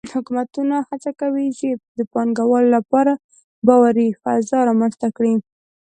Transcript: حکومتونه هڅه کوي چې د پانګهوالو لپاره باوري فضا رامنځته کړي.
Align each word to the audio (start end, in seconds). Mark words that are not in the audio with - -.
حکومتونه 0.15 0.75
هڅه 0.89 1.11
کوي 1.19 1.47
چې 1.59 1.67
د 1.97 1.99
پانګهوالو 2.13 2.69
لپاره 2.77 3.13
باوري 3.67 4.07
فضا 4.21 4.59
رامنځته 4.69 5.07
کړي. 5.17 5.33